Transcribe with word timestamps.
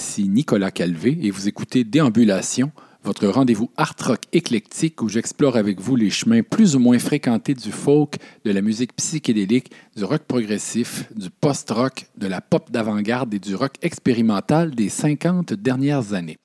Ici 0.00 0.30
Nicolas 0.30 0.70
Calvé 0.70 1.18
et 1.20 1.30
vous 1.30 1.46
écoutez 1.46 1.84
Déambulation, 1.84 2.72
votre 3.04 3.26
rendez-vous 3.28 3.70
art 3.76 3.94
rock 4.02 4.20
éclectique 4.32 5.02
où 5.02 5.10
j'explore 5.10 5.58
avec 5.58 5.78
vous 5.78 5.94
les 5.94 6.08
chemins 6.08 6.42
plus 6.42 6.74
ou 6.74 6.78
moins 6.78 6.98
fréquentés 6.98 7.52
du 7.52 7.70
folk, 7.70 8.16
de 8.46 8.50
la 8.50 8.62
musique 8.62 8.96
psychédélique, 8.96 9.70
du 9.94 10.04
rock 10.04 10.22
progressif, 10.22 11.04
du 11.14 11.28
post-rock, 11.28 12.06
de 12.16 12.26
la 12.28 12.40
pop 12.40 12.70
d'avant-garde 12.70 13.34
et 13.34 13.38
du 13.38 13.54
rock 13.54 13.74
expérimental 13.82 14.74
des 14.74 14.88
50 14.88 15.52
dernières 15.52 16.14
années. 16.14 16.38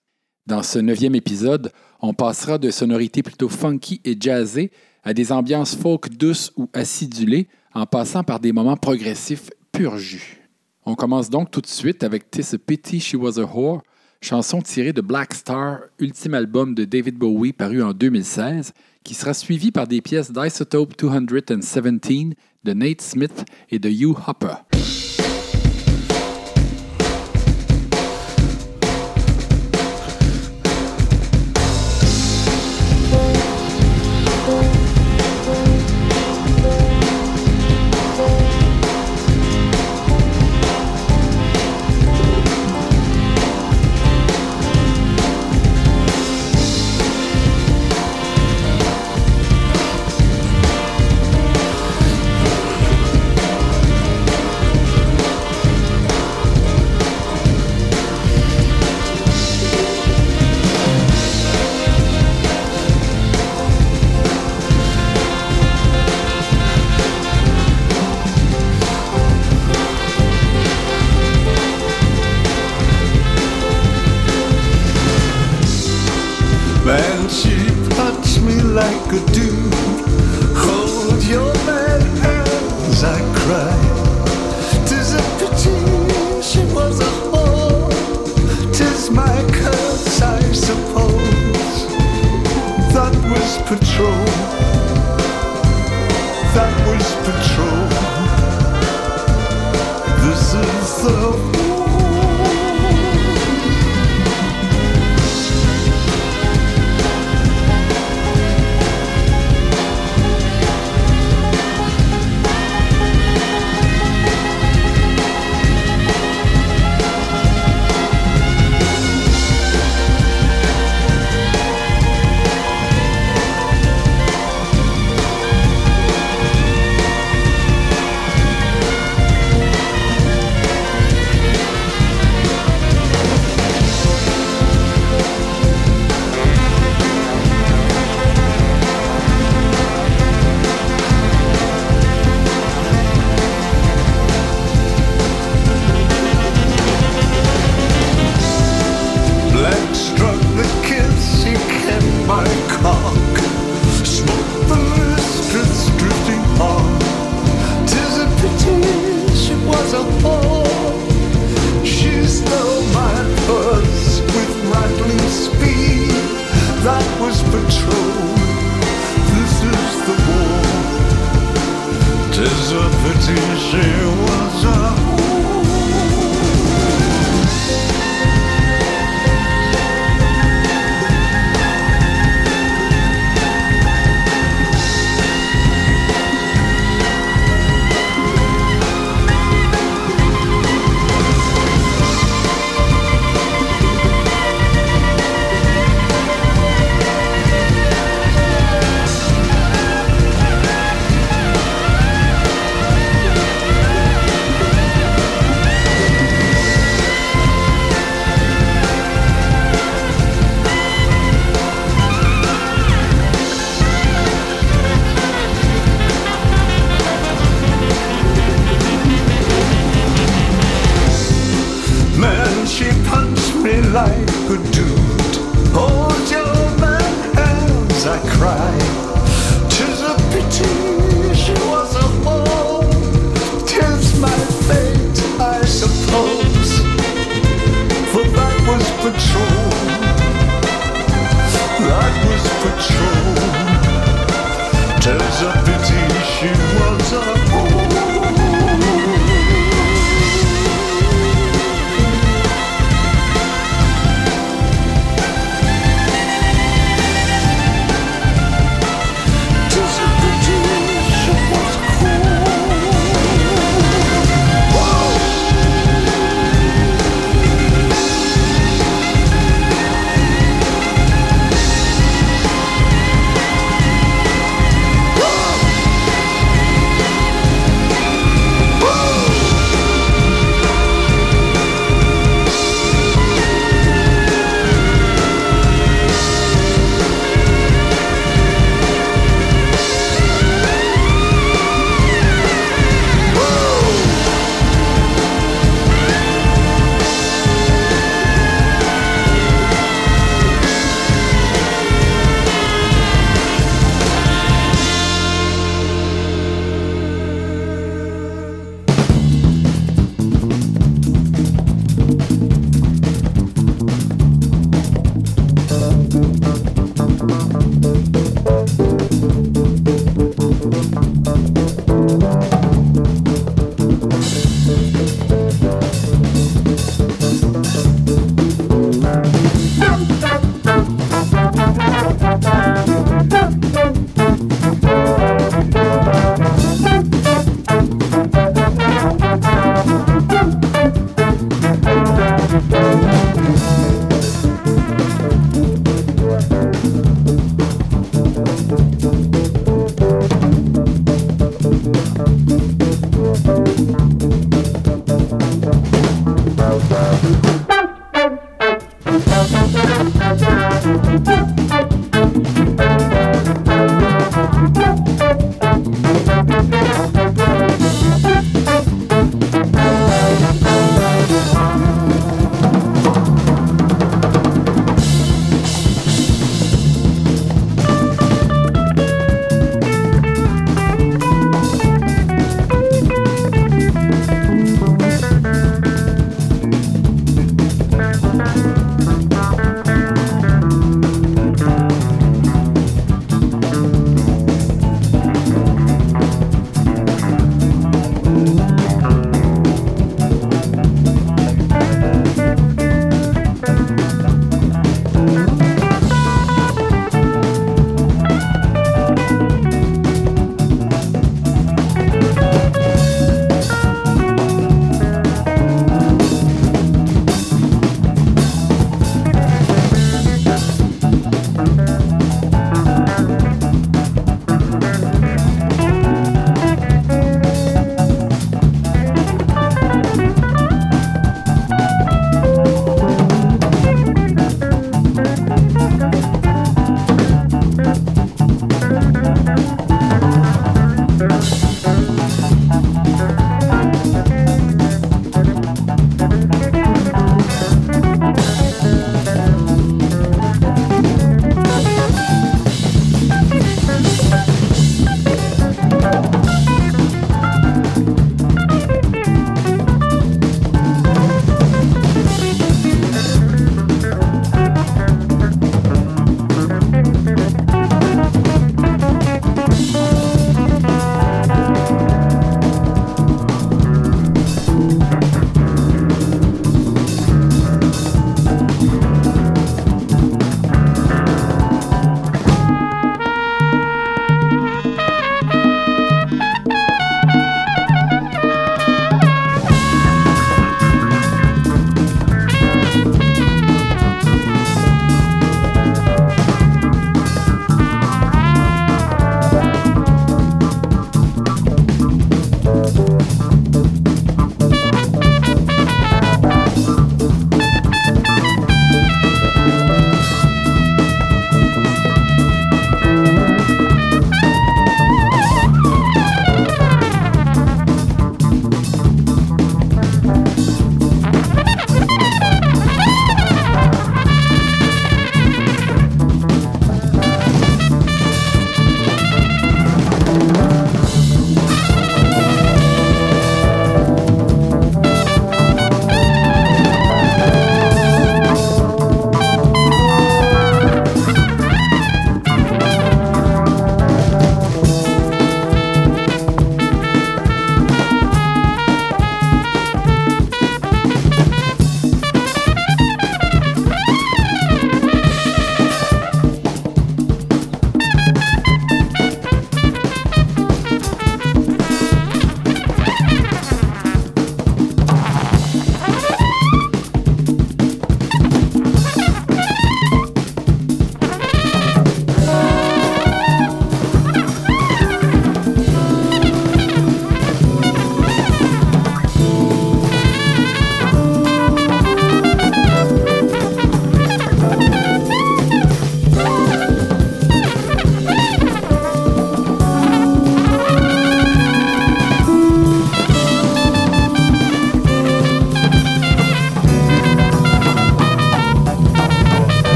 Dans 0.46 0.62
ce 0.62 0.77
neuvième 0.77 1.16
épisode, 1.16 1.72
on 2.02 2.13
passera 2.13 2.58
de 2.58 2.70
sonorités 2.72 3.24
plutôt 3.24 3.48
funky 3.48 4.02
et 4.04 4.18
jazzées 4.20 4.70
à 5.05 5.13
des 5.13 5.32
ambiances 5.32 5.77
folk 5.77 6.10
douces 6.10 6.52
ou 6.58 6.68
acidulées, 6.74 7.48
en 7.74 7.85
passant 7.85 8.26
par 8.26 8.41
des 8.41 8.52
moments 8.52 8.76
progressifs 8.76 9.49
pur 9.72 9.98
jus. 9.98 10.45
On 10.88 10.94
commence 10.94 11.32
donc 11.32 11.50
tout 11.50 11.62
de 11.62 11.68
suite 11.68 12.04
avec 12.04 12.30
Tis 12.30 12.54
a 12.54 12.60
Pity 12.60 13.00
She 13.00 13.16
Was 13.16 13.40
a 13.40 13.44
Whore, 13.44 13.82
chanson 14.22 14.62
tirée 14.62 14.94
de 14.94 15.02
Black 15.02 15.34
Star, 15.34 15.80
ultime 16.00 16.36
album 16.36 16.76
de 16.76 16.86
David 16.86 17.16
Bowie 17.16 17.54
paru 17.54 17.82
en 17.82 17.92
2016, 17.92 18.72
qui 19.04 19.16
sera 19.16 19.34
suivi 19.34 19.72
par 19.72 19.88
des 19.88 20.02
pièces 20.02 20.32
d'Isotope 20.32 20.96
217 20.96 22.36
de 22.64 22.74
Nate 22.74 23.02
Smith 23.02 23.46
et 23.72 23.80
de 23.80 23.90
Hugh 23.90 24.16
Hopper. 24.28 24.58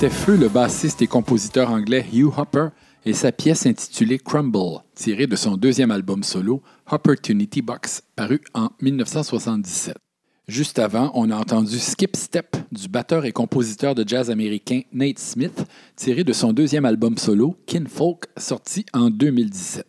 C'était 0.00 0.14
Feu, 0.14 0.36
le 0.38 0.48
bassiste 0.48 1.02
et 1.02 1.06
compositeur 1.06 1.70
anglais 1.70 2.06
Hugh 2.10 2.32
Hopper, 2.34 2.68
et 3.04 3.12
sa 3.12 3.32
pièce 3.32 3.66
intitulée 3.66 4.18
Crumble, 4.18 4.80
tirée 4.94 5.26
de 5.26 5.36
son 5.36 5.58
deuxième 5.58 5.90
album 5.90 6.22
solo, 6.22 6.62
Opportunity 6.90 7.60
Box, 7.60 8.02
paru 8.16 8.40
en 8.54 8.70
1977. 8.80 9.98
Juste 10.48 10.78
avant, 10.78 11.12
on 11.12 11.30
a 11.30 11.36
entendu 11.36 11.78
Skip 11.78 12.16
Step 12.16 12.56
du 12.72 12.88
batteur 12.88 13.26
et 13.26 13.32
compositeur 13.32 13.94
de 13.94 14.08
jazz 14.08 14.30
américain 14.30 14.80
Nate 14.90 15.18
Smith, 15.18 15.66
tiré 15.96 16.24
de 16.24 16.32
son 16.32 16.54
deuxième 16.54 16.86
album 16.86 17.18
solo, 17.18 17.58
Kinfolk, 17.66 18.24
sorti 18.38 18.86
en 18.94 19.10
2017. 19.10 19.84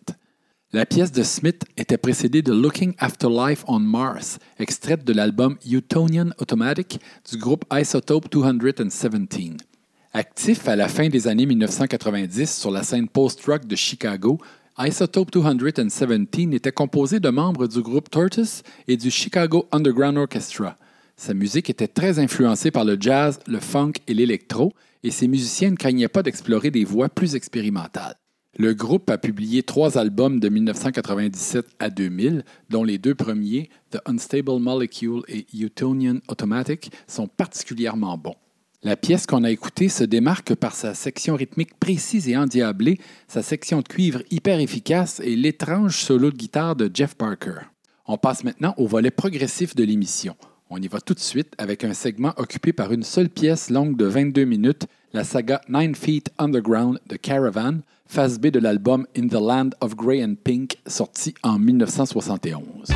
La 0.74 0.86
pièce 0.86 1.14
de 1.14 1.24
Smith 1.24 1.64
était 1.78 1.98
précédée 1.98 2.42
de 2.42 2.52
Looking 2.52 2.96
After 2.98 3.30
Life 3.30 3.64
on 3.66 3.80
Mars, 3.80 4.40
extraite 4.60 5.06
de 5.06 5.14
l'album 5.14 5.56
Utonian 5.66 6.32
Automatic 6.38 7.00
du 7.32 7.38
groupe 7.38 7.64
Isotope 7.72 8.30
217. 8.30 9.71
Actif 10.14 10.68
à 10.68 10.76
la 10.76 10.90
fin 10.90 11.08
des 11.08 11.30
années 11.30 11.46
1990 11.46 12.60
sur 12.60 12.70
la 12.70 12.84
scène 12.84 13.08
post-rock 13.08 13.66
de 13.66 13.78
Chicago, 13.78 14.40
Isotope 14.78 15.32
217 15.32 16.54
était 16.54 16.74
composé 16.74 17.22
de 17.22 17.30
membres 17.30 17.66
du 17.66 17.82
groupe 17.82 18.10
Tortoise 18.10 18.62
et 18.90 18.98
du 18.98 19.10
Chicago 19.10 19.70
Underground 19.72 20.18
Orchestra. 20.18 20.76
Sa 21.16 21.34
musique 21.34 21.70
était 21.70 21.88
très 21.88 22.20
influencée 22.20 22.72
par 22.72 22.84
le 22.84 22.98
jazz, 23.00 23.40
le 23.48 23.62
funk 23.62 23.94
et 24.06 24.14
l'électro, 24.14 24.74
et 25.02 25.12
ses 25.12 25.30
musiciens 25.30 25.72
ne 25.72 25.78
craignaient 25.78 26.10
pas 26.10 26.24
d'explorer 26.24 26.72
des 26.72 26.84
voies 26.84 27.08
plus 27.08 27.36
expérimentales. 27.36 28.16
Le 28.58 28.74
groupe 28.74 29.10
a 29.10 29.18
publié 29.18 29.64
trois 29.64 29.98
albums 29.98 30.42
de 30.42 30.50
1997 30.50 31.68
à 31.80 31.90
2000, 31.90 32.44
dont 32.70 32.84
les 32.84 32.98
deux 32.98 33.16
premiers, 33.16 33.70
The 33.92 34.00
Unstable 34.06 34.60
Molecule 34.60 35.22
et 35.30 35.46
Utonian 35.54 36.18
Automatic, 36.28 36.92
sont 37.08 37.28
particulièrement 37.28 38.18
bons. 38.18 38.36
La 38.84 38.96
pièce 38.96 39.28
qu'on 39.28 39.44
a 39.44 39.52
écoutée 39.52 39.90
se 39.90 40.04
démarque 40.04 40.56
par 40.56 40.74
sa 40.74 40.96
section 40.96 41.36
rythmique 41.36 41.80
précise 41.80 42.28
et 42.28 42.36
endiablée, 42.36 42.98
sa 43.28 43.44
section 43.44 43.82
de 43.82 43.88
cuivre 43.88 44.24
hyper 44.32 44.60
efficace 44.60 45.20
et 45.24 45.36
l'étrange 45.36 45.98
solo 45.98 46.32
de 46.32 46.36
guitare 46.36 46.76
de 46.76 46.90
Jeff 46.92 47.14
Parker. 47.14 47.60
On 48.08 48.18
passe 48.18 48.44
maintenant 48.44 48.74
au 48.78 48.88
volet 48.88 49.12
progressif 49.12 49.76
de 49.76 49.84
l'émission. 49.84 50.36
On 50.72 50.82
y 50.82 50.88
va 50.88 51.00
tout 51.00 51.14
de 51.14 51.20
suite 51.20 51.54
avec 51.60 51.84
un 51.84 51.94
segment 51.94 52.34
occupé 52.38 52.74
par 52.74 52.92
une 52.92 53.04
seule 53.04 53.30
pièce 53.30 53.70
longue 53.70 53.96
de 53.98 54.06
22 54.06 54.46
minutes, 54.46 54.88
la 55.14 55.24
saga 55.24 55.62
Nine 55.70 55.94
Feet 55.94 56.32
Underground 56.40 57.00
de 57.08 57.18
Caravan, 57.18 57.82
phase 58.08 58.40
B 58.40 58.48
de 58.48 58.60
l'album 58.60 59.06
In 59.16 59.28
the 59.28 59.34
Land 59.34 59.70
of 59.82 59.96
Grey 59.96 60.24
and 60.24 60.38
Pink, 60.44 60.78
sorti 60.88 61.36
en 61.44 61.60
1971. 61.60 62.90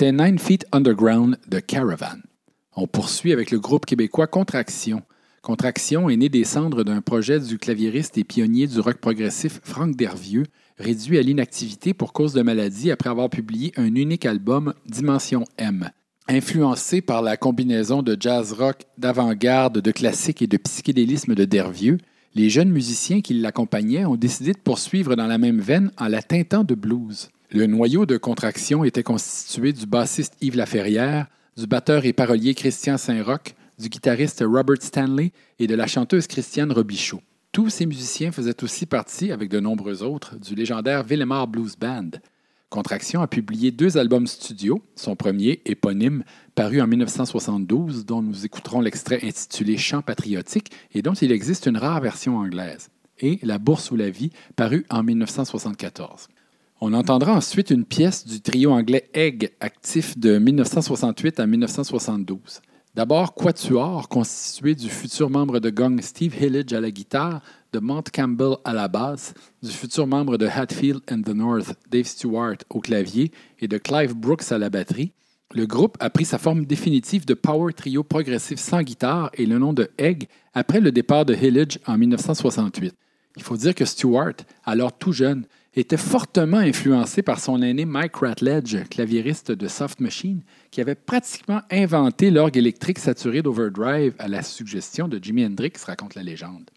C'était 0.00 0.12
Nine 0.12 0.38
Feet 0.38 0.64
Underground 0.72 1.36
de 1.46 1.60
Caravan. 1.60 2.22
On 2.74 2.86
poursuit 2.86 3.34
avec 3.34 3.50
le 3.50 3.60
groupe 3.60 3.84
québécois 3.84 4.26
Contraction. 4.26 5.02
Contraction 5.42 6.08
est 6.08 6.16
né 6.16 6.30
des 6.30 6.44
cendres 6.44 6.84
d'un 6.84 7.02
projet 7.02 7.38
du 7.38 7.58
claviériste 7.58 8.16
et 8.16 8.24
pionnier 8.24 8.66
du 8.66 8.80
rock 8.80 8.96
progressif 8.96 9.60
Franck 9.62 9.96
Dervieux, 9.96 10.46
réduit 10.78 11.18
à 11.18 11.22
l'inactivité 11.22 11.92
pour 11.92 12.14
cause 12.14 12.32
de 12.32 12.40
maladie 12.40 12.90
après 12.90 13.10
avoir 13.10 13.28
publié 13.28 13.74
un 13.76 13.94
unique 13.94 14.24
album, 14.24 14.72
Dimension 14.86 15.44
M. 15.58 15.90
Influencé 16.28 17.02
par 17.02 17.20
la 17.20 17.36
combinaison 17.36 18.00
de 18.00 18.16
jazz 18.18 18.54
rock, 18.54 18.86
d'avant-garde, 18.96 19.82
de 19.82 19.90
classique 19.90 20.40
et 20.40 20.46
de 20.46 20.56
psychédélisme 20.56 21.34
de 21.34 21.44
Dervieux, 21.44 21.98
les 22.34 22.48
jeunes 22.48 22.70
musiciens 22.70 23.20
qui 23.20 23.34
l'accompagnaient 23.34 24.06
ont 24.06 24.16
décidé 24.16 24.54
de 24.54 24.58
poursuivre 24.60 25.14
dans 25.14 25.26
la 25.26 25.36
même 25.36 25.60
veine 25.60 25.90
en 25.98 26.08
la 26.08 26.22
teintant 26.22 26.64
de 26.64 26.74
blues. 26.74 27.28
Le 27.52 27.66
noyau 27.66 28.06
de 28.06 28.16
contraction 28.16 28.84
était 28.84 29.02
constitué 29.02 29.72
du 29.72 29.84
bassiste 29.84 30.36
Yves 30.40 30.54
Laferrière, 30.54 31.26
du 31.56 31.66
batteur 31.66 32.04
et 32.04 32.12
parolier 32.12 32.54
Christian 32.54 32.96
Saint-Roch, 32.96 33.56
du 33.76 33.88
guitariste 33.88 34.44
Robert 34.46 34.80
Stanley 34.80 35.32
et 35.58 35.66
de 35.66 35.74
la 35.74 35.88
chanteuse 35.88 36.28
Christiane 36.28 36.70
Robichaud. 36.70 37.20
Tous 37.50 37.68
ces 37.68 37.86
musiciens 37.86 38.30
faisaient 38.30 38.62
aussi 38.62 38.86
partie, 38.86 39.32
avec 39.32 39.48
de 39.50 39.58
nombreux 39.58 40.04
autres, 40.04 40.38
du 40.38 40.54
légendaire 40.54 41.02
Villemar 41.02 41.48
Blues 41.48 41.74
Band. 41.76 42.10
Contraction 42.68 43.20
a 43.20 43.26
publié 43.26 43.72
deux 43.72 43.98
albums 43.98 44.28
studio, 44.28 44.84
son 44.94 45.16
premier, 45.16 45.60
éponyme, 45.64 46.22
paru 46.54 46.80
en 46.80 46.86
1972, 46.86 48.06
dont 48.06 48.22
nous 48.22 48.46
écouterons 48.46 48.80
l'extrait 48.80 49.24
intitulé 49.24 49.76
Chant 49.76 50.02
patriotique 50.02 50.70
et 50.94 51.02
dont 51.02 51.14
il 51.14 51.32
existe 51.32 51.66
une 51.66 51.78
rare 51.78 52.00
version 52.00 52.38
anglaise, 52.38 52.90
et 53.18 53.40
La 53.42 53.58
Bourse 53.58 53.90
ou 53.90 53.96
la 53.96 54.08
vie, 54.08 54.30
paru 54.54 54.86
en 54.88 55.02
1974. 55.02 56.28
On 56.82 56.94
entendra 56.94 57.34
ensuite 57.34 57.68
une 57.68 57.84
pièce 57.84 58.26
du 58.26 58.40
trio 58.40 58.70
anglais 58.70 59.10
Egg, 59.12 59.50
actif 59.60 60.16
de 60.16 60.38
1968 60.38 61.38
à 61.38 61.46
1972. 61.46 62.62
D'abord, 62.94 63.34
Quatuor, 63.34 64.08
constitué 64.08 64.74
du 64.74 64.88
futur 64.88 65.28
membre 65.28 65.60
de 65.60 65.68
Gong 65.68 66.00
Steve 66.00 66.34
Hillage 66.42 66.72
à 66.72 66.80
la 66.80 66.90
guitare, 66.90 67.42
de 67.74 67.80
Mont 67.80 68.02
Campbell 68.10 68.56
à 68.64 68.72
la 68.72 68.88
basse, 68.88 69.34
du 69.62 69.70
futur 69.70 70.06
membre 70.06 70.38
de 70.38 70.46
Hatfield 70.46 71.02
and 71.12 71.20
the 71.20 71.34
North, 71.34 71.74
Dave 71.90 72.06
Stewart, 72.06 72.56
au 72.70 72.80
clavier, 72.80 73.30
et 73.58 73.68
de 73.68 73.76
Clive 73.76 74.14
Brooks 74.14 74.50
à 74.50 74.56
la 74.56 74.70
batterie, 74.70 75.12
le 75.52 75.66
groupe 75.66 75.98
a 76.00 76.08
pris 76.08 76.24
sa 76.24 76.38
forme 76.38 76.64
définitive 76.64 77.26
de 77.26 77.34
power 77.34 77.74
trio 77.74 78.02
progressif 78.04 78.58
sans 78.58 78.80
guitare 78.80 79.30
et 79.34 79.44
le 79.44 79.58
nom 79.58 79.74
de 79.74 79.90
Egg 79.98 80.28
après 80.54 80.80
le 80.80 80.92
départ 80.92 81.26
de 81.26 81.34
Hillage 81.34 81.78
en 81.86 81.98
1968. 81.98 82.94
Il 83.36 83.42
faut 83.42 83.56
dire 83.58 83.74
que 83.74 83.84
Stewart, 83.84 84.34
alors 84.64 84.96
tout 84.96 85.12
jeune, 85.12 85.44
était 85.74 85.96
fortement 85.96 86.56
influencé 86.56 87.22
par 87.22 87.38
son 87.38 87.62
aîné 87.62 87.84
Mike 87.84 88.16
Ratledge, 88.16 88.88
claviériste 88.88 89.52
de 89.52 89.68
Soft 89.68 90.00
Machine, 90.00 90.42
qui 90.70 90.80
avait 90.80 90.96
pratiquement 90.96 91.60
inventé 91.70 92.30
l'orgue 92.30 92.56
électrique 92.56 92.98
saturé 92.98 93.42
d'Overdrive 93.42 94.14
à 94.18 94.26
la 94.26 94.42
suggestion 94.42 95.06
de 95.06 95.22
Jimi 95.22 95.46
Hendrix, 95.46 95.72
raconte 95.86 96.16
la 96.16 96.22
légende. 96.22 96.70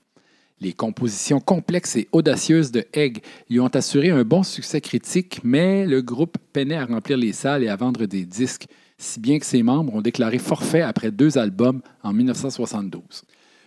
Les 0.62 0.74
compositions 0.74 1.40
complexes 1.40 1.96
et 1.96 2.08
audacieuses 2.12 2.72
de 2.72 2.86
Egg 2.94 3.22
lui 3.50 3.60
ont 3.60 3.68
assuré 3.68 4.12
un 4.12 4.24
bon 4.24 4.44
succès 4.44 4.80
critique, 4.80 5.42
mais 5.44 5.86
le 5.86 6.02
groupe 6.02 6.38
peinait 6.54 6.78
à 6.78 6.86
remplir 6.86 7.18
les 7.18 7.34
salles 7.34 7.64
et 7.64 7.70
à 7.70 7.76
vendre 7.76 8.06
des 8.06 8.26
disques, 8.26 8.68
si 8.98 9.20
bien 9.20 9.40
que 9.40 9.46
ses 9.46 9.64
membres 9.64 9.94
ont 9.96 10.02
déclaré 10.02 10.38
forfait 10.38 10.82
après 10.82 11.12
deux 11.12 11.38
albums 11.38 11.82
en 12.04 12.14
1972. 12.14 13.24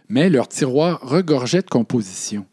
Mais 0.09 0.31
leur 0.31 0.49
tiroir 0.49 1.01
regorgeait 1.03 1.62
de 1.62 1.68
compositions. 1.68 2.47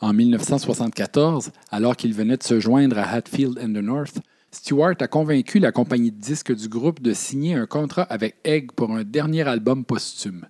En 0.00 0.12
1974, 0.12 1.50
alors 1.70 1.96
qu'il 1.96 2.14
venait 2.14 2.36
de 2.36 2.42
se 2.44 2.60
joindre 2.60 2.98
à 2.98 3.10
Hatfield 3.10 3.58
and 3.58 3.72
the 3.72 3.82
North, 3.82 4.18
Stewart 4.52 4.94
a 5.00 5.08
convaincu 5.08 5.58
la 5.58 5.72
compagnie 5.72 6.12
de 6.12 6.20
disques 6.20 6.54
du 6.54 6.68
groupe 6.68 7.02
de 7.02 7.12
signer 7.12 7.54
un 7.54 7.66
contrat 7.66 8.02
avec 8.02 8.36
Egg 8.44 8.70
pour 8.72 8.92
un 8.92 9.02
dernier 9.02 9.42
album 9.42 9.84
posthume. 9.84 10.46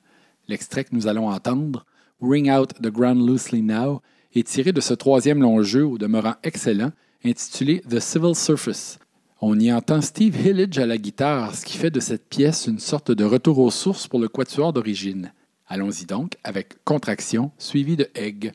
L'extrait 0.48 0.84
que 0.84 0.94
nous 0.94 1.06
allons 1.06 1.30
entendre, 1.30 1.86
Ring 2.20 2.50
Out 2.50 2.74
the 2.82 2.88
Ground 2.88 3.26
Loosely 3.26 3.62
Now, 3.62 4.02
est 4.34 4.46
tiré 4.46 4.72
de 4.72 4.82
ce 4.82 4.92
troisième 4.92 5.40
long 5.40 5.62
jeu 5.62 5.86
au 5.86 5.96
demeurant 5.96 6.34
excellent, 6.42 6.92
intitulé 7.24 7.82
The 7.88 8.00
Civil 8.00 8.34
Surface. 8.34 8.98
On 9.40 9.58
y 9.58 9.72
entend 9.72 10.02
Steve 10.02 10.36
Hillage 10.46 10.78
à 10.78 10.86
la 10.86 10.98
guitare, 10.98 11.54
ce 11.54 11.64
qui 11.64 11.78
fait 11.78 11.90
de 11.90 12.00
cette 12.00 12.28
pièce 12.28 12.66
une 12.66 12.80
sorte 12.80 13.12
de 13.12 13.24
retour 13.24 13.58
aux 13.58 13.70
sources 13.70 14.08
pour 14.08 14.20
le 14.20 14.28
quatuor 14.28 14.74
d'origine. 14.74 15.32
Allons-y 15.66 16.04
donc 16.04 16.36
avec 16.44 16.84
Contraction, 16.84 17.50
suivi 17.56 17.96
de 17.96 18.08
Egg. 18.14 18.52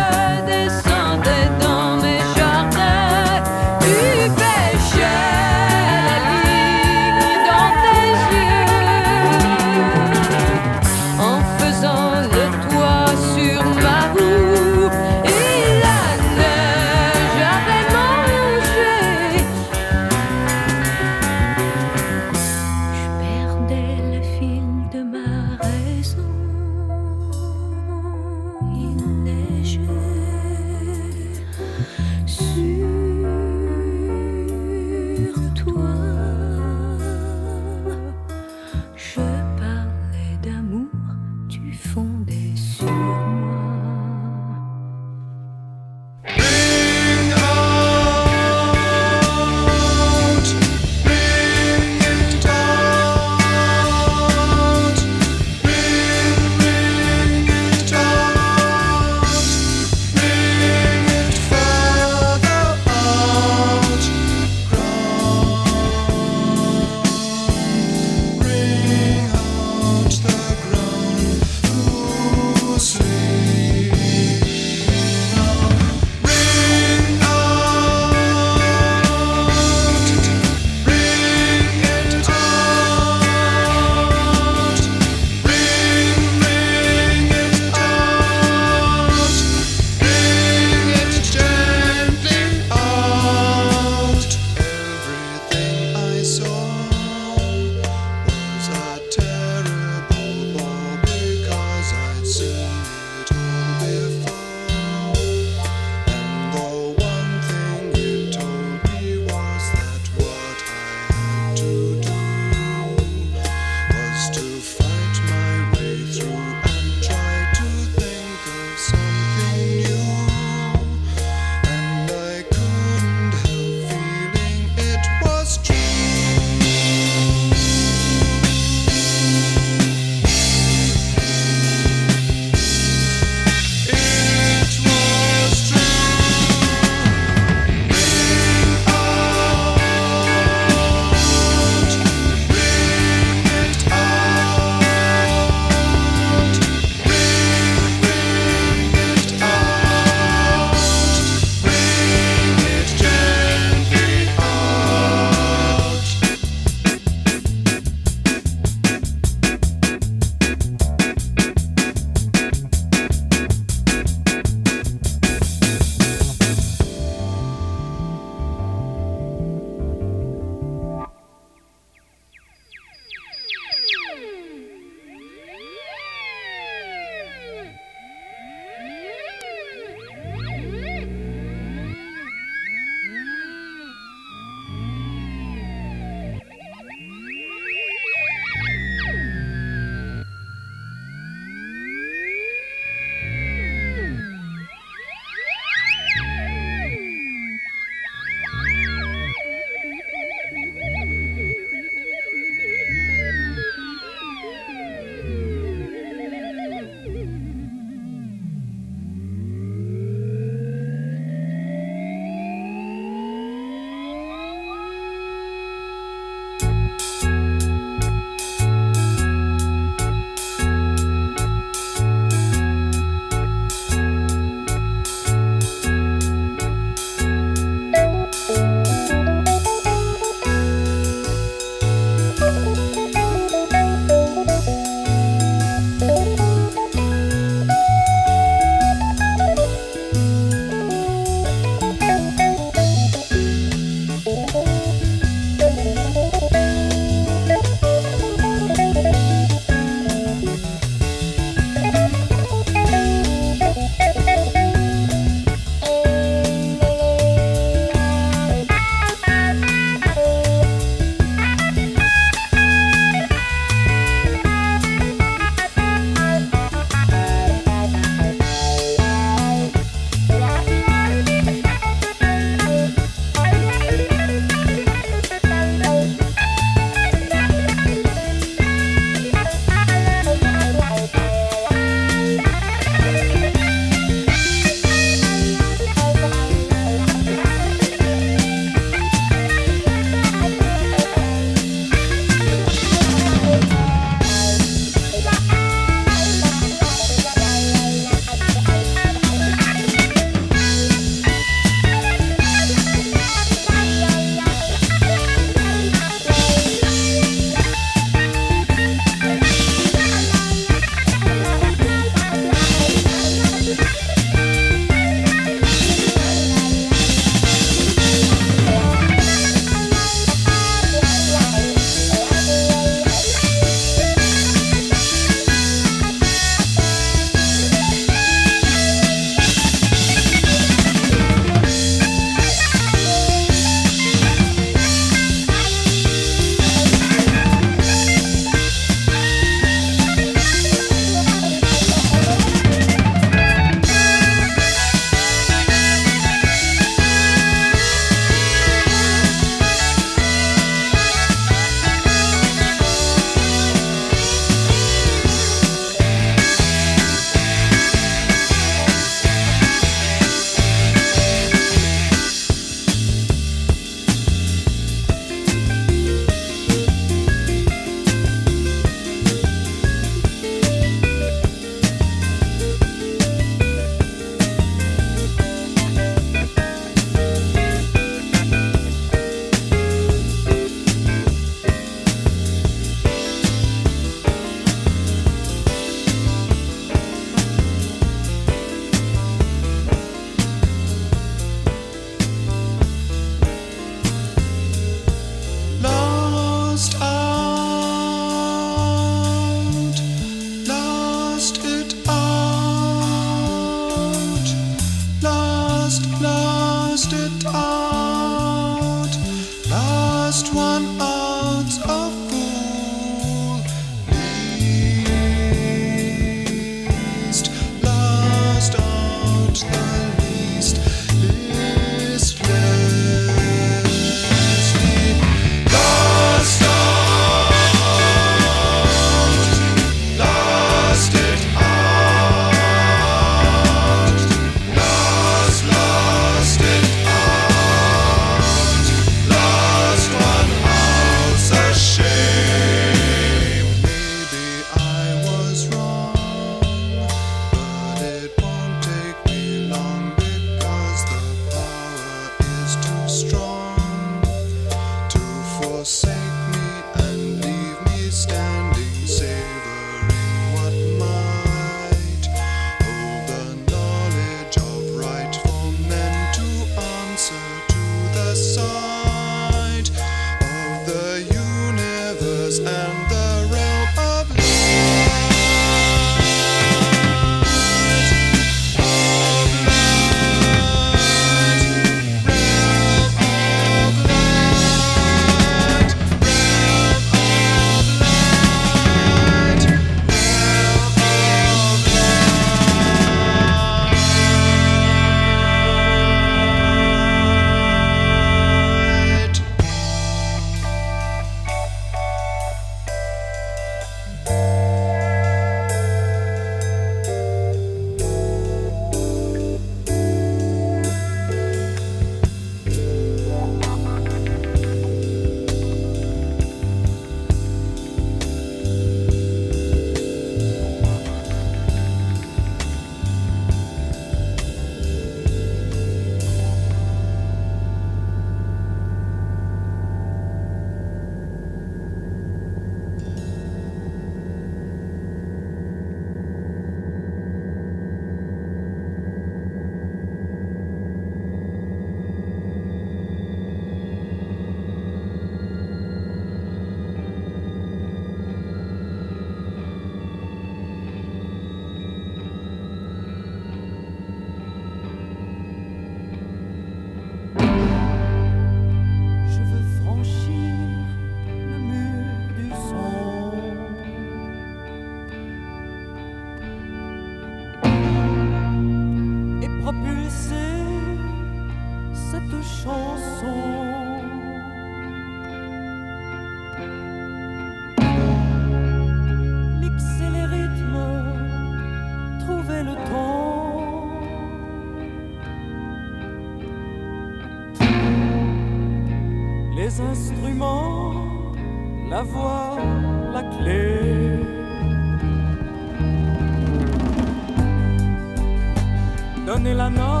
Donnez 599.41 599.55
la 599.55 600.00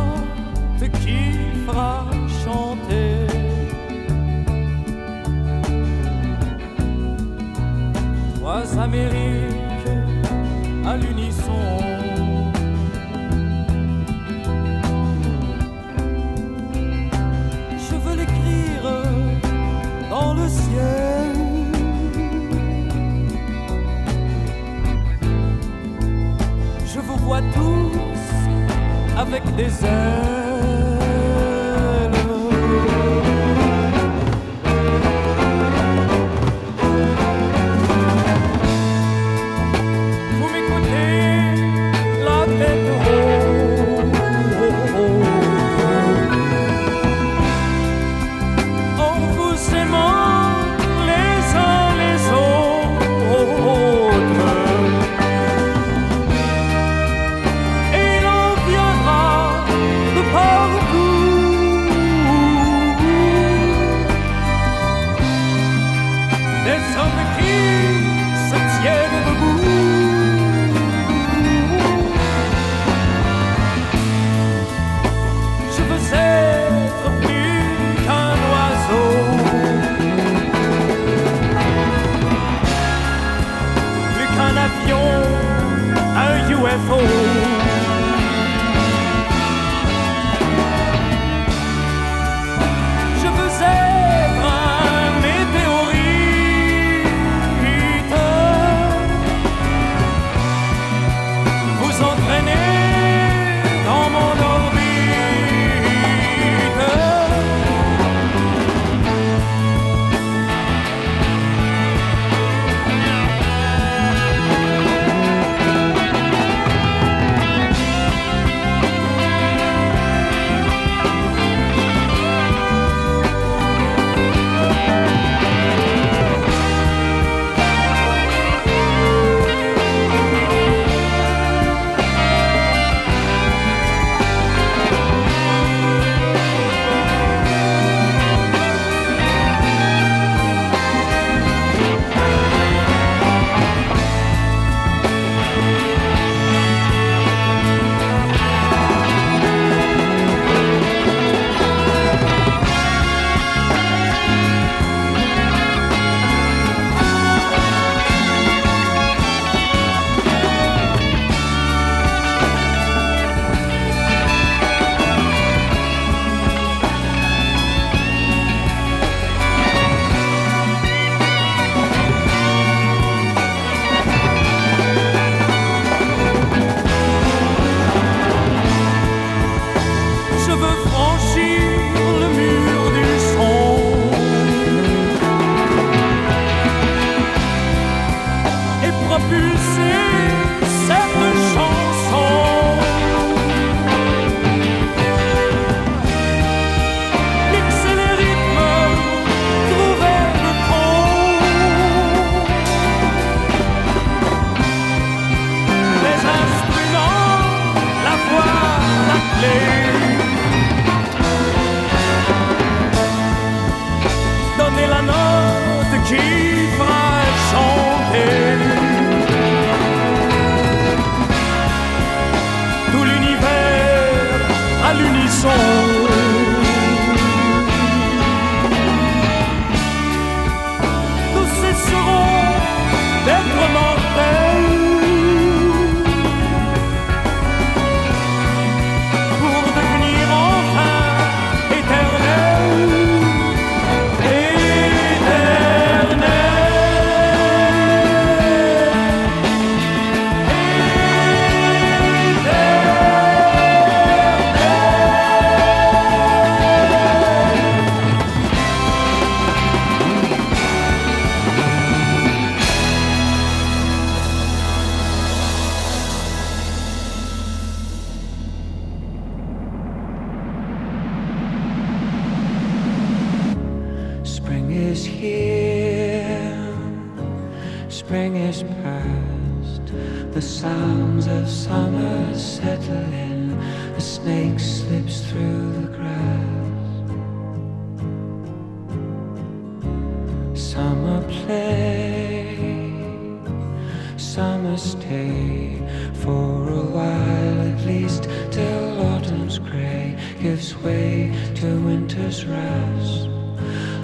winter's 301.91 302.45
rest. 302.45 303.27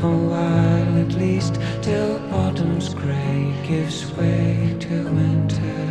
A 0.03 0.13
while 0.29 0.93
at 1.03 1.13
least 1.13 1.53
till 1.81 2.15
autumn's 2.33 2.93
grey 2.93 3.53
gives 3.65 4.11
way 4.17 4.75
to 4.81 5.03
winter. 5.05 5.86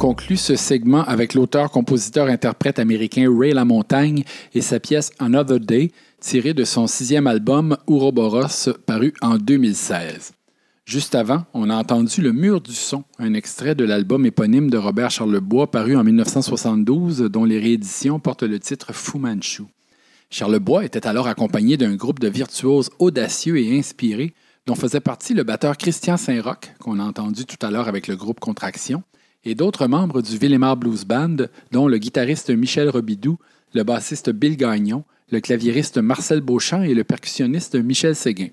conclut 0.00 0.38
ce 0.38 0.56
segment 0.56 1.04
avec 1.04 1.34
l'auteur-compositeur-interprète 1.34 2.78
américain 2.78 3.30
Ray 3.30 3.52
LaMontagne 3.52 4.24
et 4.54 4.62
sa 4.62 4.80
pièce 4.80 5.10
Another 5.18 5.60
Day, 5.60 5.90
tirée 6.20 6.54
de 6.54 6.64
son 6.64 6.86
sixième 6.86 7.26
album 7.26 7.76
Ouroboros, 7.86 8.70
paru 8.86 9.12
en 9.20 9.36
2016. 9.36 10.32
Juste 10.86 11.14
avant, 11.14 11.44
on 11.52 11.68
a 11.68 11.76
entendu 11.76 12.22
Le 12.22 12.32
Mur 12.32 12.62
du 12.62 12.72
Son, 12.72 13.04
un 13.18 13.34
extrait 13.34 13.74
de 13.74 13.84
l'album 13.84 14.24
éponyme 14.24 14.70
de 14.70 14.78
Robert 14.78 15.10
Charlebois 15.10 15.70
paru 15.70 15.98
en 15.98 16.02
1972, 16.02 17.18
dont 17.30 17.44
les 17.44 17.58
rééditions 17.58 18.20
portent 18.20 18.42
le 18.42 18.58
titre 18.58 18.94
Fu 18.94 19.18
Manchu. 19.18 19.64
Charlebois 20.30 20.86
était 20.86 21.06
alors 21.06 21.28
accompagné 21.28 21.76
d'un 21.76 21.94
groupe 21.94 22.20
de 22.20 22.28
virtuoses 22.28 22.88
audacieux 23.00 23.58
et 23.58 23.78
inspirés, 23.78 24.32
dont 24.64 24.76
faisait 24.76 25.00
partie 25.00 25.34
le 25.34 25.42
batteur 25.42 25.76
Christian 25.76 26.16
Saint-Roch, 26.16 26.72
qu'on 26.78 27.00
a 27.00 27.04
entendu 27.04 27.44
tout 27.44 27.58
à 27.60 27.70
l'heure 27.70 27.88
avec 27.88 28.08
le 28.08 28.16
groupe 28.16 28.40
Contraction, 28.40 29.02
et 29.44 29.54
d'autres 29.54 29.86
membres 29.86 30.22
du 30.22 30.36
Villemar 30.36 30.76
Blues 30.76 31.04
Band, 31.04 31.36
dont 31.72 31.88
le 31.88 31.98
guitariste 31.98 32.50
Michel 32.50 32.88
Robidoux, 32.88 33.38
le 33.74 33.82
bassiste 33.82 34.30
Bill 34.30 34.56
Gagnon, 34.56 35.04
le 35.30 35.40
claviériste 35.40 35.98
Marcel 35.98 36.40
Beauchamp 36.40 36.82
et 36.82 36.94
le 36.94 37.04
percussionniste 37.04 37.76
Michel 37.76 38.16
Séguin. 38.16 38.48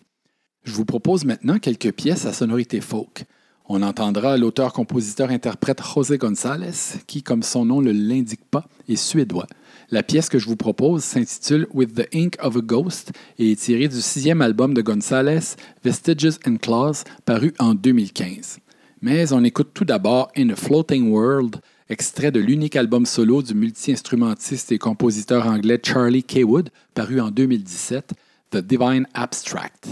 Je 0.63 0.73
vous 0.73 0.85
propose 0.85 1.25
maintenant 1.25 1.59
quelques 1.59 1.91
pièces 1.91 2.25
à 2.25 2.33
sonorité 2.33 2.81
folk. 2.81 3.25
On 3.69 3.81
entendra 3.81 4.37
l'auteur-compositeur-interprète 4.37 5.81
José 5.83 6.17
González, 6.17 7.01
qui, 7.05 7.21
comme 7.21 7.43
son 7.43 7.65
nom 7.65 7.81
ne 7.81 7.91
l'indique 7.91 8.45
pas, 8.49 8.65
est 8.87 8.95
suédois. 8.95 9.47
La 9.91 10.03
pièce 10.03 10.29
que 10.29 10.39
je 10.39 10.45
vous 10.45 10.55
propose 10.55 11.03
s'intitule 11.03 11.67
With 11.73 11.93
the 11.95 12.07
Ink 12.13 12.37
of 12.41 12.55
a 12.55 12.61
Ghost 12.61 13.11
et 13.39 13.51
est 13.51 13.59
tirée 13.59 13.89
du 13.89 14.01
sixième 14.01 14.41
album 14.41 14.73
de 14.73 14.81
González, 14.81 15.55
Vestiges 15.83 16.39
and 16.45 16.57
Claws, 16.57 17.03
paru 17.25 17.53
en 17.59 17.73
2015. 17.73 18.59
Mais 19.01 19.31
on 19.31 19.43
écoute 19.43 19.69
tout 19.73 19.85
d'abord 19.85 20.31
In 20.35 20.49
a 20.49 20.55
Floating 20.55 21.11
World, 21.11 21.57
extrait 21.87 22.31
de 22.31 22.39
l'unique 22.39 22.75
album 22.75 23.05
solo 23.05 23.43
du 23.43 23.53
multi-instrumentiste 23.53 24.71
et 24.71 24.79
compositeur 24.79 25.45
anglais 25.45 25.79
Charlie 25.83 26.23
Kaywood, 26.23 26.69
paru 26.95 27.21
en 27.21 27.29
2017, 27.29 28.13
The 28.51 28.57
Divine 28.57 29.05
Abstract. 29.13 29.87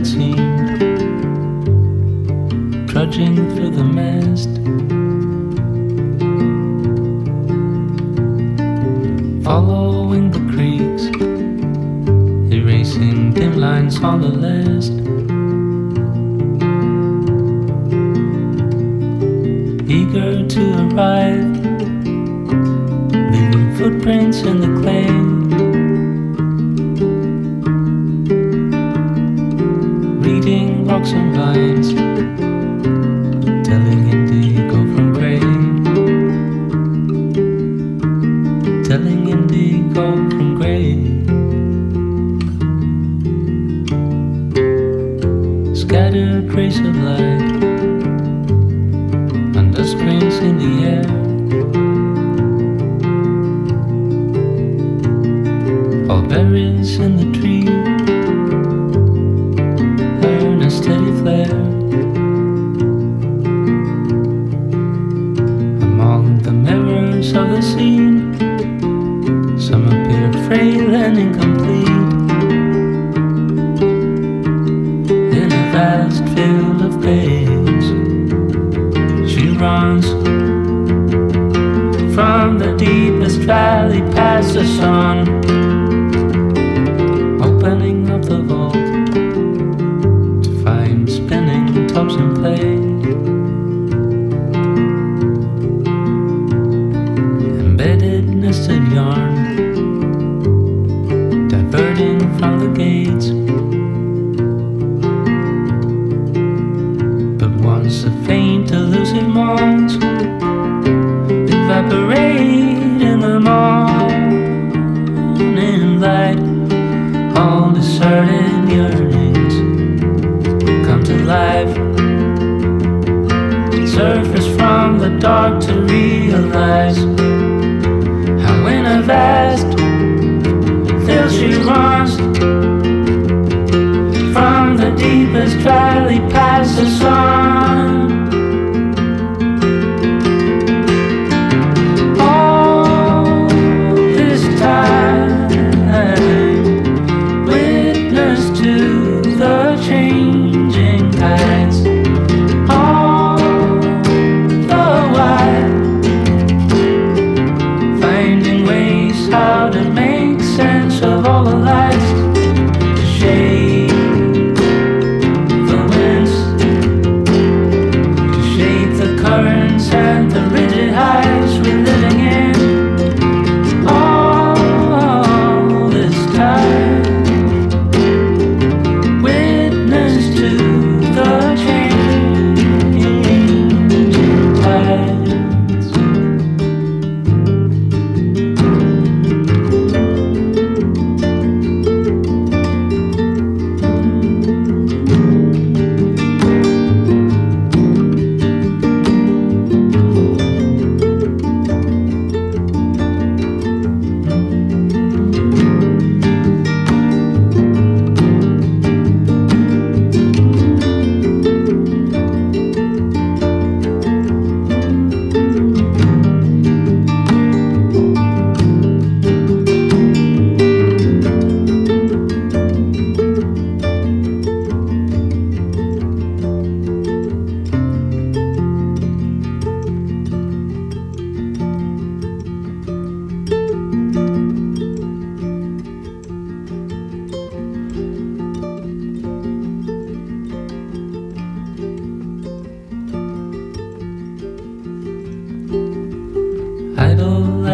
necessity 0.00 0.43
incomplete 71.16 71.88
in 75.38 75.52
a 75.52 75.62
vast 75.72 76.24
field 76.34 76.82
of 76.82 77.00
babes. 77.00 77.86
She 79.30 79.48
runs 79.56 80.06
from 82.14 82.58
the 82.58 82.74
deepest 82.76 83.40
valley 83.40 84.02
past 84.12 84.54
the 84.54 84.64
sun, 84.64 85.28
opening 87.42 88.10
up 88.10 88.22
the 88.22 88.40
vault 88.42 88.74
to 90.44 90.62
find 90.62 91.10
spinning 91.10 91.86
tops 91.88 92.14
and 92.14 92.36
plates. 92.36 92.73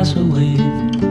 pass 0.01 0.17
away. 0.17 1.10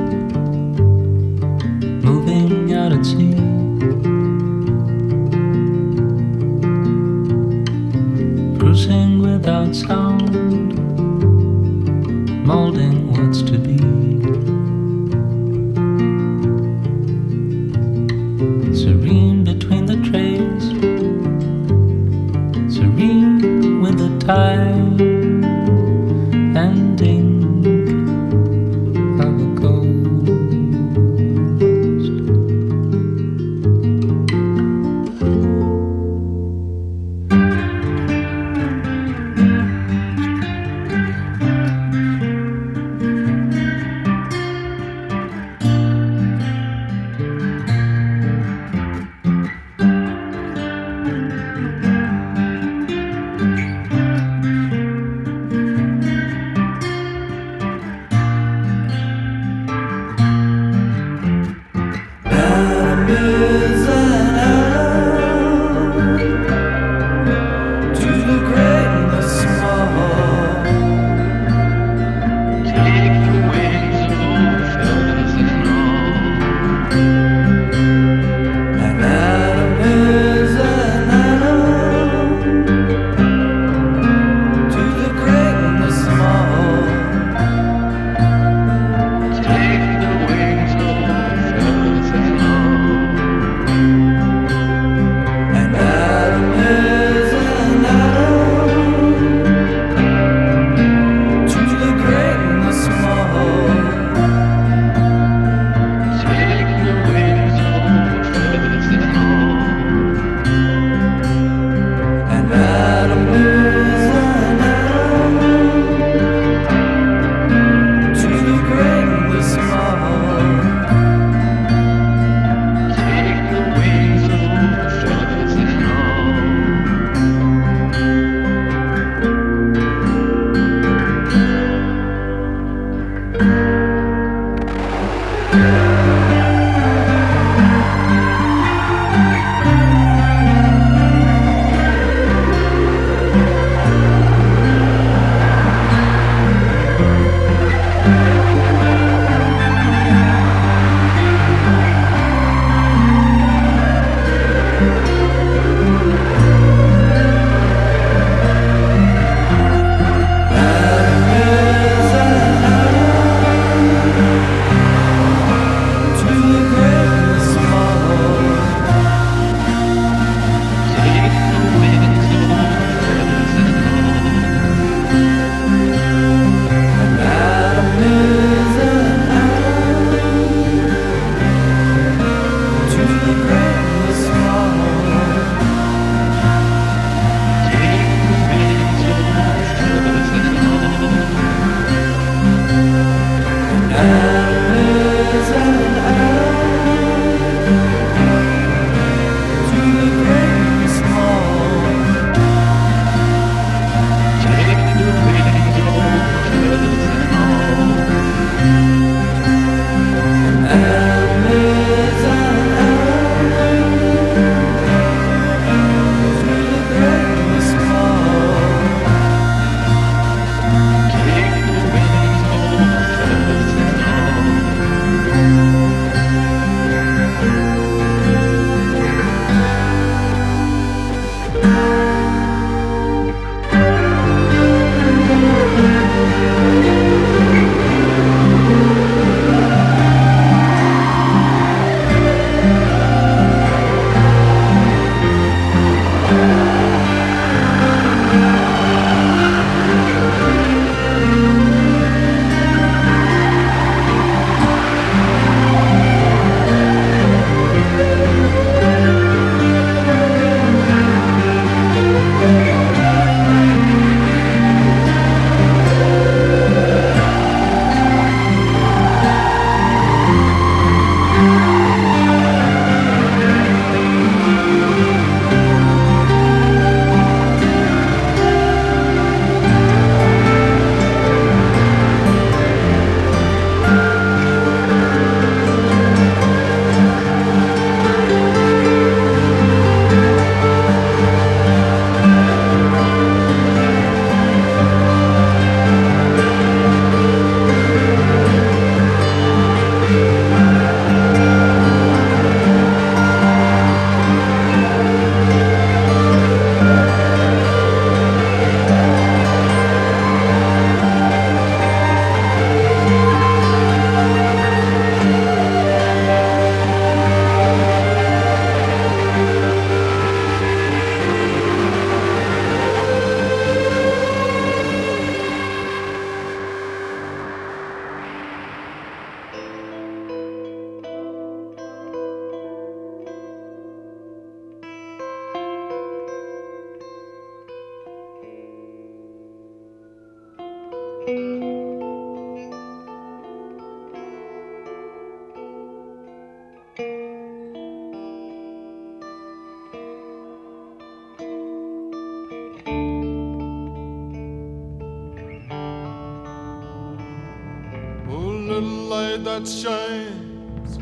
Light 359.40 359.64
that 359.64 359.68
shines. 359.68 360.98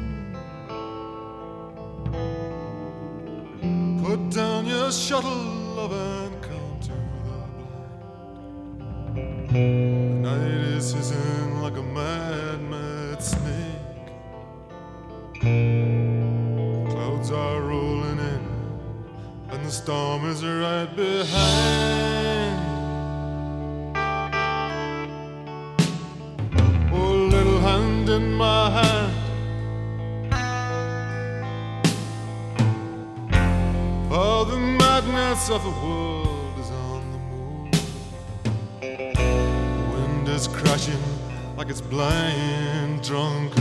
Put 4.03 4.29
down 4.29 4.65
your 4.65 4.91
shuttle, 4.91 5.31
love, 5.75 5.91
and 5.91 6.41
come 6.41 6.79
to 6.81 6.91
the 6.91 6.95
blind. 9.13 9.49
The 9.49 9.59
night 10.29 10.61
is 10.75 10.93
hissing 10.93 11.61
like 11.61 11.77
a 11.77 11.83
mad, 11.83 12.61
mad 12.61 13.23
snake. 13.23 14.11
The 15.41 16.85
clouds 16.89 17.31
are 17.31 17.61
rolling 17.61 18.19
in, 18.19 18.41
and 19.49 19.65
the 19.65 19.71
storm 19.71 20.25
is 20.25 20.43
right 20.43 20.93
behind. 20.95 22.26
Of 35.57 35.63
the 35.63 35.87
world 35.87 36.59
is 36.59 36.69
on 36.69 37.11
the 37.11 37.17
move. 37.17 37.71
The 39.15 39.89
wind 39.91 40.27
is 40.29 40.47
crashing 40.47 41.01
like 41.57 41.69
it's 41.69 41.81
blind, 41.81 43.01
drunk, 43.01 43.55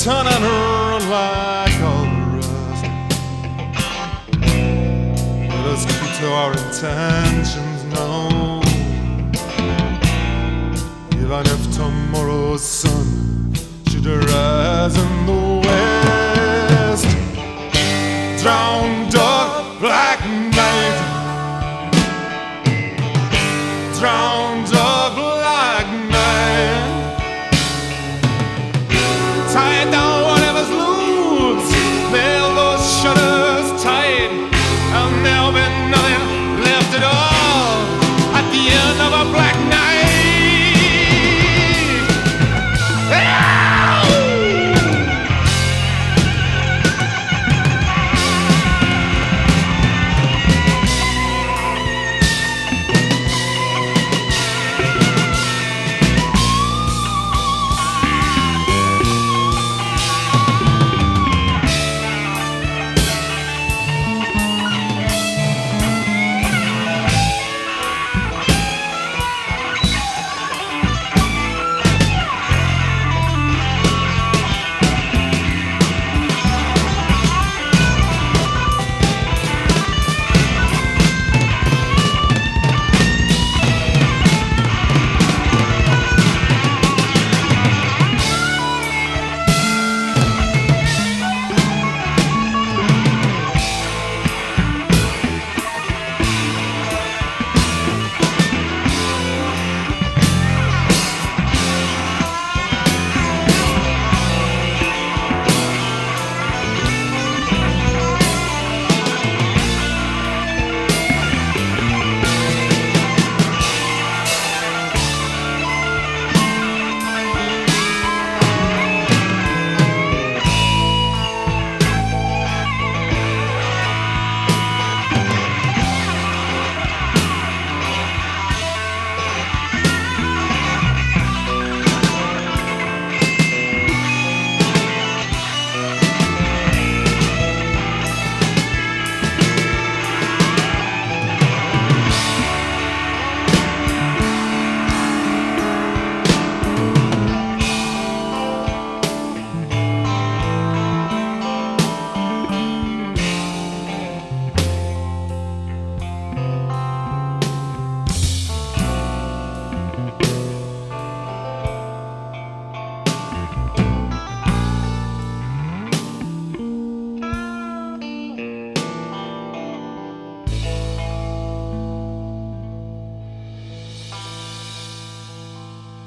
Why 0.00 0.06
should 0.06 0.12
we 0.12 0.22
turn 0.22 0.26
and 0.26 0.44
run 0.44 1.02
like 1.10 1.80
all 1.82 2.04
the 2.04 2.20
rest? 2.36 2.84
Let 5.50 5.64
us 5.66 5.82
keep 5.84 6.10
to 6.20 6.26
our 6.32 6.52
intentions 6.52 7.80
now. 7.84 8.60
Even 11.12 11.44
if 11.46 11.62
tomorrow's 11.76 12.62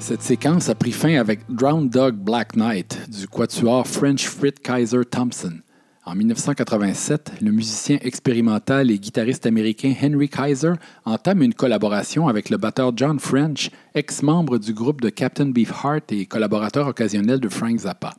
Cette 0.06 0.20
séquence 0.20 0.68
a 0.68 0.74
pris 0.74 0.92
fin 0.92 1.16
avec 1.16 1.40
Drowned 1.48 1.88
Dog 1.88 2.16
Black 2.16 2.56
Knight 2.56 3.08
du 3.08 3.26
quatuor 3.26 3.86
French 3.86 4.26
Frit 4.26 4.52
Kaiser 4.52 5.02
Thompson. 5.10 5.60
En 6.04 6.14
1987, 6.14 7.40
le 7.40 7.50
musicien 7.50 7.96
expérimental 8.02 8.90
et 8.90 8.98
guitariste 8.98 9.46
américain 9.46 9.94
Henry 9.98 10.28
Kaiser 10.28 10.74
entame 11.06 11.40
une 11.40 11.54
collaboration 11.54 12.28
avec 12.28 12.50
le 12.50 12.58
batteur 12.58 12.92
John 12.94 13.18
French, 13.18 13.70
ex-membre 13.94 14.58
du 14.58 14.74
groupe 14.74 15.00
de 15.00 15.08
Captain 15.08 15.46
Beefheart 15.46 16.12
et 16.12 16.26
collaborateur 16.26 16.86
occasionnel 16.86 17.40
de 17.40 17.48
Frank 17.48 17.78
Zappa. 17.78 18.12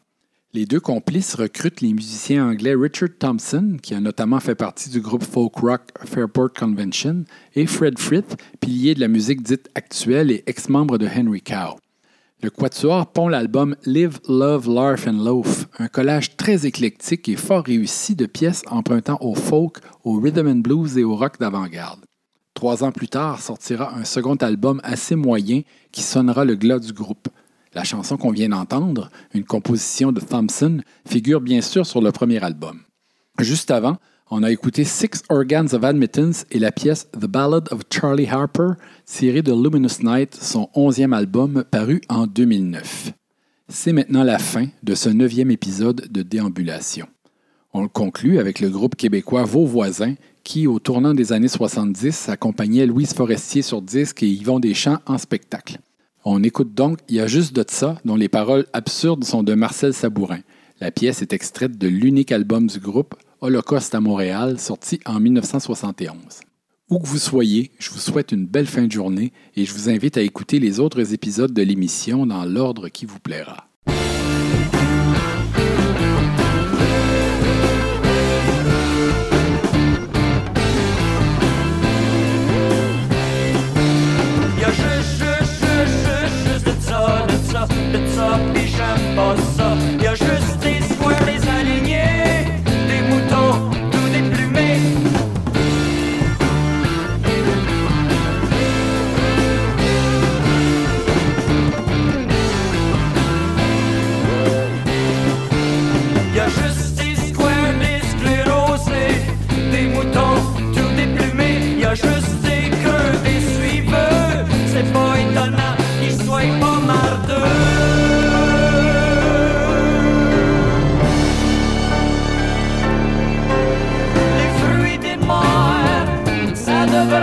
Les 0.56 0.66
deux 0.66 0.80
complices 0.80 1.36
recrutent 1.36 1.82
les 1.82 1.92
musiciens 1.92 2.48
anglais 2.48 2.76
Richard 2.76 3.10
Thompson, 3.20 3.76
qui 3.84 3.94
a 3.94 4.00
notamment 4.00 4.40
fait 4.40 4.56
partie 4.56 4.90
du 4.90 5.02
groupe 5.02 5.26
folk 5.26 5.54
rock 5.56 5.82
Fairport 6.06 6.54
Convention, 6.54 7.26
et 7.56 7.66
Fred 7.66 8.00
Frith, 8.00 8.38
pilier 8.62 8.96
de 8.96 9.02
la 9.02 9.10
musique 9.10 9.44
dite 9.44 9.70
actuelle 9.76 10.32
et 10.32 10.46
ex-membre 10.48 10.98
de 10.98 11.08
Henry 11.08 11.42
Cow. 11.42 11.78
Le 12.42 12.50
Quatuor 12.50 13.12
pond 13.12 13.28
l'album 13.28 13.76
Live, 13.86 14.22
Love, 14.30 14.70
Laugh 14.70 15.06
and 15.06 15.26
Loaf, 15.26 15.68
un 15.78 15.90
collage 15.90 16.38
très 16.38 16.66
éclectique 16.66 17.28
et 17.28 17.36
fort 17.36 17.66
réussi 17.66 18.16
de 18.16 18.26
pièces 18.26 18.64
empruntant 18.68 19.18
au 19.20 19.36
folk, 19.36 19.80
au 20.06 20.22
rhythm 20.22 20.48
and 20.48 20.62
blues 20.62 20.98
et 20.98 21.04
au 21.04 21.18
rock 21.18 21.38
d'avant-garde. 21.38 22.06
Trois 22.54 22.86
ans 22.86 22.94
plus 22.94 23.10
tard 23.10 23.42
sortira 23.42 23.94
un 23.94 24.06
second 24.06 24.36
album 24.36 24.80
assez 24.86 25.18
moyen 25.18 25.64
qui 25.92 26.02
sonnera 26.02 26.46
le 26.46 26.56
glas 26.56 26.80
du 26.80 26.94
groupe. 26.94 27.28
La 27.76 27.84
chanson 27.84 28.16
qu'on 28.16 28.32
vient 28.32 28.48
d'entendre, 28.48 29.12
une 29.34 29.44
composition 29.44 30.14
de 30.14 30.22
Thompson, 30.22 30.80
figure 31.06 31.42
bien 31.42 31.60
sûr 31.60 31.86
sur 31.86 32.02
le 32.02 32.14
premier 32.14 32.42
album. 32.42 32.80
Juste 33.38 33.70
avant, 33.70 33.98
on 34.32 34.44
a 34.44 34.52
écouté 34.52 34.86
Six 34.86 35.24
Organs 35.28 35.74
of 35.74 35.84
Admittance 35.84 36.46
et 36.52 36.60
la 36.60 36.72
pièce 36.72 37.10
The 37.12 37.26
Ballad 37.26 37.68
of 37.72 37.82
Charlie 37.92 38.28
Harper, 38.28 38.70
tirée 39.06 39.42
de 39.42 39.52
Luminous 39.52 40.02
Night, 40.02 40.36
son 40.42 40.70
onzième 40.74 41.12
album 41.12 41.66
paru 41.70 42.00
en 42.08 42.28
2009. 42.28 43.12
C'est 43.68 43.92
maintenant 43.92 44.24
la 44.24 44.40
fin 44.40 44.68
de 44.82 44.96
ce 44.96 45.10
neuvième 45.10 45.52
épisode 45.52 46.08
de 46.10 46.22
Déambulation. 46.22 47.08
On 47.74 47.82
le 47.82 47.90
conclut 47.90 48.40
avec 48.40 48.62
le 48.62 48.70
groupe 48.70 48.96
québécois 48.96 49.44
Vos 49.44 49.66
Voisins, 49.66 50.16
qui, 50.46 50.66
au 50.66 50.80
tournant 50.80 51.14
des 51.14 51.34
années 51.34 51.50
70, 51.50 52.30
accompagnait 52.30 52.86
Louise 52.86 53.14
Forestier 53.14 53.64
sur 53.64 53.82
disque 53.82 54.24
et 54.24 54.30
Yvon 54.30 54.62
Deschamps 54.62 55.02
en 55.06 55.18
spectacle. 55.18 55.80
On 56.28 56.42
écoute 56.42 56.74
donc 56.74 56.98
Il 57.08 57.16
y 57.16 57.20
a 57.20 57.28
juste 57.28 57.56
de 57.56 57.64
ça, 57.68 58.00
dont 58.04 58.16
les 58.16 58.30
paroles 58.30 58.66
absurdes 58.74 59.24
sont 59.24 59.44
de 59.44 59.54
Marcel 59.54 59.94
Sabourin. 59.94 60.40
La 60.82 60.90
pièce 60.90 61.22
est 61.22 61.34
extraite 61.34 61.78
de 61.78 61.88
l'unique 61.88 62.32
album 62.32 62.66
du 62.66 62.80
groupe, 62.80 63.14
Holocauste 63.42 63.94
à 63.94 64.00
Montréal, 64.00 64.60
sorti 64.60 65.00
en 65.06 65.20
1971. 65.20 66.18
Où 66.90 66.98
que 66.98 67.06
vous 67.06 67.20
soyez, 67.20 67.70
je 67.78 67.92
vous 67.92 68.00
souhaite 68.00 68.32
une 68.32 68.48
belle 68.48 68.66
fin 68.66 68.88
de 68.88 68.92
journée 68.92 69.34
et 69.56 69.66
je 69.66 69.74
vous 69.74 69.88
invite 69.88 70.18
à 70.18 70.22
écouter 70.22 70.58
les 70.58 70.80
autres 70.80 71.14
épisodes 71.14 71.54
de 71.54 71.62
l'émission 71.62 72.26
dans 72.26 72.44
l'ordre 72.44 72.90
qui 72.90 73.06
vous 73.06 73.20
plaira. 73.20 73.70
bezog 87.96 88.40
die 88.54 88.68
Shampoos 88.68 89.65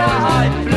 I. 0.05 0.72